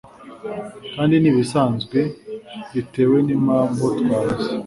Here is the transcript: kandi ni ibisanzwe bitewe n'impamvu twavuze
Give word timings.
kandi 0.93 1.15
ni 1.17 1.29
ibisanzwe 1.31 1.99
bitewe 2.73 3.17
n'impamvu 3.27 3.83
twavuze 3.99 4.49